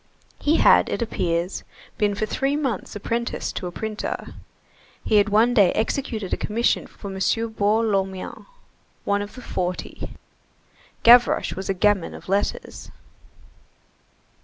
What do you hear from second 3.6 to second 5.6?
a printer. He had one